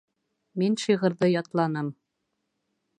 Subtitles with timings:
[0.61, 1.95] Мин шиғырҙы ятланым